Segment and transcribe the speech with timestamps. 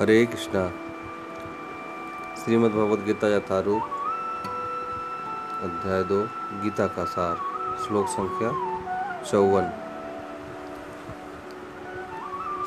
[0.00, 0.68] हरे कृष्णा।
[2.44, 3.82] श्रीमद् भगवद गीता यथारूप,
[5.62, 6.22] अध्याय दो,
[6.62, 7.36] गीता का सार,
[7.84, 8.50] श्लोक संख्या
[9.22, 9.70] चौवन।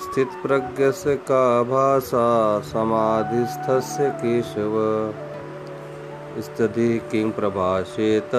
[0.04, 3.88] स्थित प्रज्ञ से का भाषा समाधिस्थ
[4.22, 4.74] केशव।
[6.42, 8.32] स्थिति किं प्रभाषेत,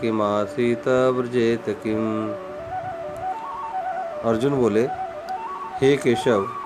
[0.00, 2.28] किमासीत, व्रजेत किम?
[4.30, 4.88] अर्जुन बोले,
[5.80, 6.59] हे केशव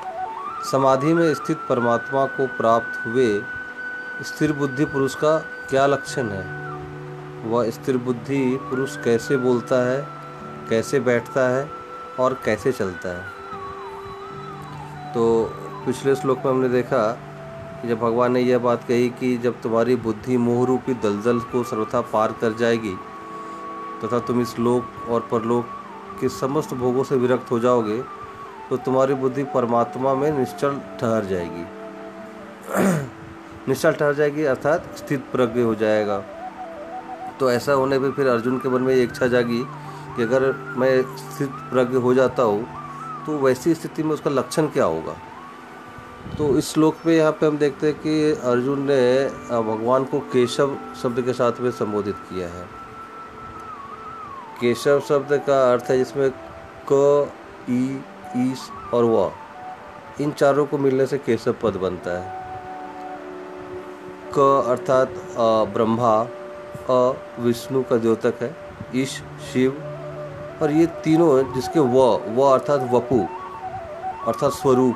[0.70, 3.42] समाधि में स्थित परमात्मा को प्राप्त हुए
[4.22, 6.72] स्थिर बुद्धि पुरुष का क्या लक्षण है?
[7.50, 10.08] वह स्थिर बुद्धि पुरुष कैसे बोलता है,
[10.70, 11.70] कैसे बैठता है
[12.20, 13.24] और कैसे चलता है?
[15.14, 15.52] तो
[15.86, 17.12] पिछले श्लोक में हमने देखा
[17.82, 21.64] कि जब भगवान ने यह बात कही कि जब तुम्हारी बुद्धि मोह रूपी दलदल को
[21.64, 22.94] सर्वथा पार कर जाएगी,
[24.04, 25.66] तथा तुम इस लोक और परलोक
[26.20, 28.23] के समस्त भोगों से विरक्त हो जाओगे
[28.70, 31.64] तो तुम्हारी बुद्धि परमात्मा में निश्चल ठहर जाएगी।
[33.68, 36.18] निश्चल ठहर जाएगी, अर्थात स्थित प्रज्ञ हो जाएगा।
[37.40, 39.62] तो ऐसा होने पर फिर अर्जुन के मन में ये इच्छा जागी
[40.16, 42.66] कि अगर मैं स्थित प्रज्ञ हो जाता हूँ
[43.26, 45.16] तो वैसी स्थिति में उसका लक्षण क्या होगा?
[46.38, 50.76] तो इस श्लोक में यहाँ पे हम देखते हैं कि अर्जुन ने भगवान को केशव
[51.02, 52.64] शब्द के साथ में संबोधित किया है।
[54.60, 56.30] केशव शब्द का अर्थ है जिसमें
[56.92, 57.30] क,
[57.70, 58.00] ई
[58.36, 58.58] ईश
[58.94, 59.32] और व
[60.20, 62.44] इन चारों को मिलने से केशव पद बनता है।
[64.38, 65.14] क अर्थात
[65.74, 66.26] ब्रह्मा,
[66.90, 68.56] अ, विष्णु का द्योतक है,
[68.94, 69.70] ईश, शिव,
[70.62, 73.28] और ये तीनों जिसके व व अर्थात वपु,
[74.26, 74.94] अर्थात स्वरूप,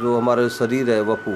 [0.00, 1.30] जो हमारा शरीर है, वपु।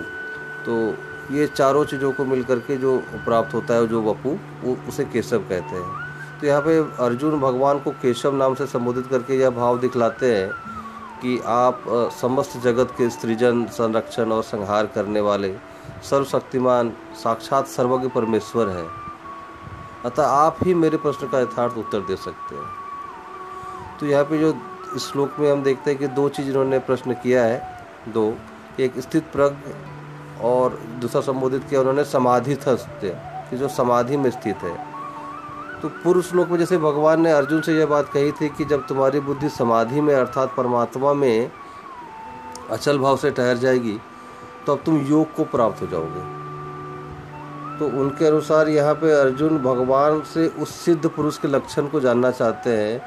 [0.66, 0.94] तो
[1.34, 5.38] ये चारों चीज़ों को मिल करके जो प्राप्त होता है, जो वपु, वो उसे केशव
[5.38, 6.02] कहते हैं।
[6.40, 10.71] तो यहाँ पे अर्जुन भगवान को केशव नाम से संबोधित करके यह भाव दिखलाते हैं
[11.22, 11.84] कि आप
[12.20, 15.54] समस्त जगत के सृजन संरक्षण और संहार करने वाले
[16.10, 18.88] सर्वशक्तिमान, साक्षात सर्वज्ञ परमेश्वर हैं।
[20.04, 22.66] अतः आप ही मेरे प्रश्न का यथार्थ उत्तर दे सकते हैं।
[24.00, 24.54] तो यहाँ पे जो
[24.96, 28.34] इस श्लोक में हम देखते हैं कि दो चीज़ इन्होंने प्रश्न किया है। दो,
[28.80, 29.74] एक स्थित प्रज्ञ
[30.44, 34.91] और दूसरा संबोधित किया, उन्होंने समाधि कि जो समाधि में स्थित है।
[35.82, 38.86] तो पूर्व श्लोक में जैसे भगवान ने अर्जुन से यह बात कही थी कि जब
[38.86, 41.50] तुम्हारी बुद्धि समाधि में अर्थात परमात्मा में
[42.70, 43.98] अचल भाव से ठहर जाएगी
[44.66, 46.20] तो अब तुम योग को प्राप्त हो जाओगे।
[47.78, 52.30] तो उनके अनुसार यहाँ पे अर्जुन भगवान से उस सिद्ध पुरुष के लक्षण को जानना
[52.30, 53.02] चाहते हैं,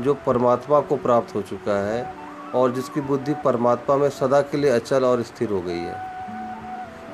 [0.00, 2.04] जो परमात्मा को प्राप्त हो चुका है
[2.54, 5.96] और जिसकी बुद्धि परमात्मा में सदा के लिए अचल और स्थिर हो गई है।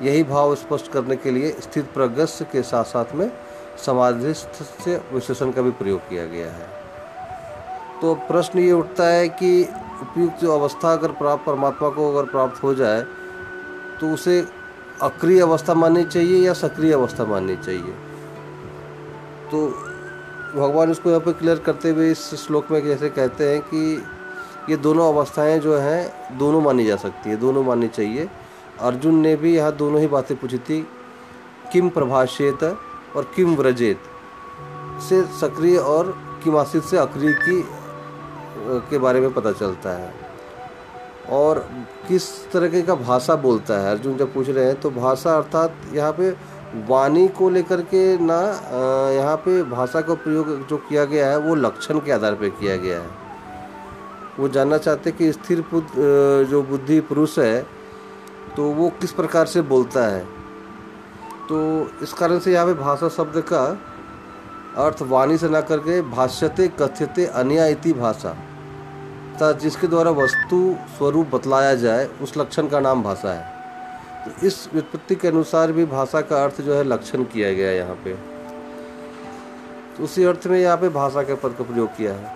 [0.01, 3.29] यही भाव स्पष्ट करने के लिए स्थित प्रगस्य के साथ साथ में
[3.77, 6.67] समाधिस्थ से विशेषण का भी प्रयोग किया गया है।
[8.01, 9.63] तो प्रश्न ये उठता है कि
[10.01, 13.01] उपयुक्त जो अवस्था अगर प्राप्त, परमात्मा को अगर प्राप्त हो जाए
[13.99, 14.39] तो उसे
[15.03, 17.93] अक्रिय अवस्था माननी चाहिए या सक्रिय अवस्था माननी चाहिए?
[19.51, 19.67] तो
[20.55, 24.03] भगवान इसको यहाँ पे क्लियर करते हुए इस श्लोक में जैसे कहते हैं कि
[24.69, 28.29] ये दोनों अवस्थाएँ जो हैं, दोनों मानी जा सकती है, दोनों माननी चाहिए।
[28.81, 30.81] अर्जुन ने भी यहाँ दोनों ही बातें पूछी थी,
[31.73, 32.63] किम प्रभाषेत
[33.15, 33.99] और किम व्रजेत
[35.03, 37.61] से सक्रिय और किमासित से अक्रिय की
[38.89, 40.13] के बारे में पता चलता है।
[41.31, 41.59] और
[42.07, 46.11] किस तरह का भाषा बोलता है, अर्जुन जब पूछ रहे हैं तो भाषा अर्थात यहाँ
[46.13, 46.29] पे
[46.87, 48.39] वाणी को लेकर के ना
[49.13, 52.75] यहाँ पे भाषा का प्रयोग जो किया गया है, वो लक्षण के आधार पर किया
[52.77, 53.09] गया है।
[54.39, 55.63] वो जानना चाहते कि स्थिर
[56.45, 57.61] जो बुद्धि पुरुष है
[58.55, 60.25] तो वो किस प्रकार से बोलता है।
[61.49, 61.57] तो
[62.03, 63.61] इस कारण से यहाँ पे भाषा शब्द का
[64.77, 68.29] अर्थ वाणी से ना करके भाष्यते, कथ्यते, अन्या इति भाषा,
[69.35, 73.53] तथा जिसके द्वारा वस्तु स्वरूप बतलाया जाए, उस लक्षण का नाम भाषा है।
[74.25, 77.77] तो इस व्युत्पत्ति के अनुसार भी भाषा का अर्थ जो है लक्षण किया गया है
[77.77, 78.13] यहाँ पे।
[79.97, 82.33] तो उसी अर्थ में यहाँ पे भाषा के पद का प्रयोग किया है।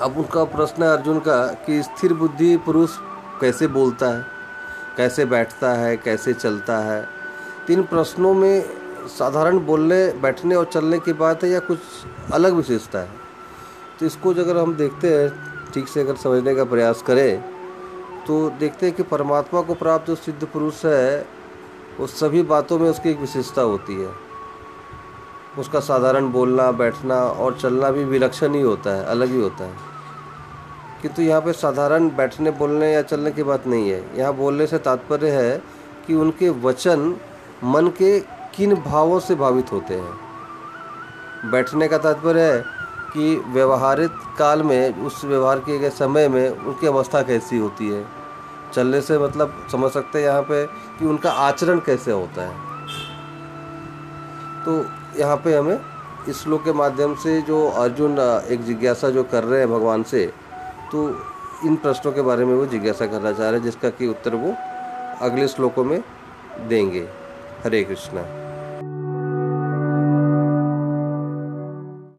[0.00, 2.96] अब उनका प्रश्न है अर्जुन का कि स्थिर बुद्धि पुरुष
[3.40, 4.24] कैसे बोलता है,
[4.96, 7.17] कैसे बैठता है, कैसे चलता है
[7.68, 8.62] तीन प्रश्नों में
[9.08, 11.78] साधारण बोलने, बैठने और चलने की बात है या कुछ
[12.32, 13.08] अलग विशेषता है?
[14.00, 15.28] तो इसको अगर हम देखते हैं,
[15.74, 17.42] ठीक से अगर समझने का प्रयास करें
[18.26, 21.26] तो देखते हैं कि परमात्मा को प्राप्त जो सिद्ध पुरुष है
[22.00, 24.10] उस सभी बातों में उसकी एक विशेषता होती है।
[25.58, 29.76] उसका साधारण बोलना, बैठना और चलना भी विलक्षण ही होता है, अलग ही होता है।
[31.02, 34.78] किंतु यहाँ पे साधारण बैठने, बोलने या चलने की बात नहीं है। यहाँ बोलने से
[34.80, 35.62] तात्पर्य है
[36.06, 37.14] कि उनके वचन
[37.64, 38.18] मन के
[38.56, 41.50] किन भावों से भावित होते हैं?
[41.50, 42.60] बैठने का तात्पर्य है
[43.12, 48.04] कि व्यवहारिक काल में, उस व्यवहार किए गए समय में उनकी अवस्था कैसी होती है?
[48.74, 50.64] चलने से मतलब समझ सकते हैं यहाँ पे
[50.98, 52.66] कि उनका आचरण कैसे होता है।
[54.64, 54.84] तो
[55.20, 55.78] यहाँ पे हमें
[56.28, 58.18] इस श्लोक के माध्यम से जो अर्जुन,
[58.48, 60.26] एक जिज्ञासा जो कर रहे हैं भगवान से
[60.92, 61.08] तो
[61.66, 64.54] इन प्रश्नों के बारे में वो जिज्ञासा करना चाह रहे हैं, जिसका कि उत्तर वो
[65.20, 66.02] अगले श्लोकों में
[66.68, 67.08] देंगे।
[67.64, 68.22] हरे कृष्णा